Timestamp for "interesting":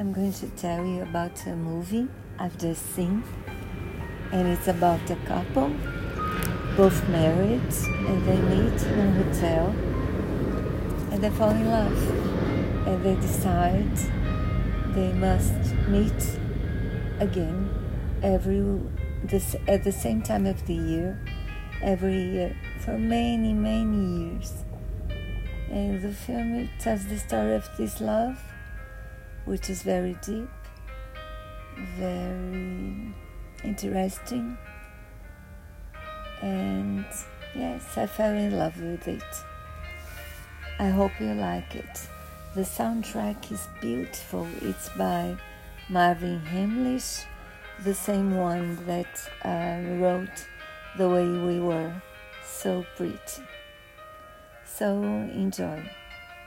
33.64-34.56